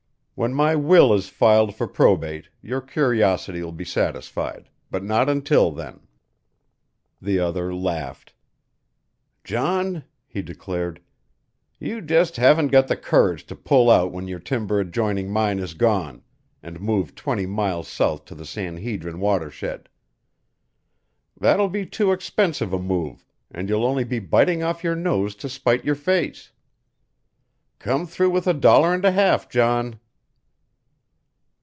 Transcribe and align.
When 0.33 0.55
my 0.55 0.75
will 0.75 1.13
is 1.13 1.29
filed 1.29 1.75
for 1.75 1.85
probate, 1.87 2.49
your 2.63 2.81
curiosity 2.81 3.61
will 3.61 3.71
be 3.71 3.85
satisfied 3.85 4.69
but 4.89 5.03
not 5.03 5.29
until 5.29 5.69
then." 5.71 5.99
The 7.21 7.37
other 7.37 7.75
laughed. 7.75 8.33
"John," 9.43 10.03
he 10.25 10.41
declared, 10.41 10.99
"you 11.79 12.01
just 12.01 12.37
haven't 12.37 12.69
got 12.69 12.87
the 12.87 12.95
courage 12.97 13.45
to 13.45 13.55
pull 13.55 13.87
out 13.91 14.11
when 14.11 14.27
your 14.27 14.39
timber 14.39 14.79
adjoining 14.79 15.29
mine 15.29 15.59
is 15.59 15.75
gone, 15.75 16.23
and 16.63 16.81
move 16.81 17.13
twenty 17.13 17.45
miles 17.45 17.87
south 17.87 18.25
to 18.25 18.33
the 18.33 18.45
San 18.45 18.77
Hedrin 18.77 19.19
watershed. 19.19 19.89
That 21.39 21.59
will 21.59 21.69
be 21.69 21.85
too 21.85 22.11
expensive 22.11 22.73
a 22.73 22.79
move, 22.79 23.27
and 23.51 23.69
you'll 23.69 23.85
only 23.85 24.05
be 24.05 24.17
biting 24.17 24.63
off 24.63 24.83
your 24.83 24.95
nose 24.95 25.35
to 25.35 25.47
spite 25.47 25.85
your 25.85 25.93
face. 25.93 26.51
Come 27.77 28.07
through 28.07 28.31
with 28.31 28.47
a 28.47 28.55
dollar 28.55 28.91
and 28.91 29.05
a 29.05 29.11
half, 29.11 29.47
John." 29.47 29.99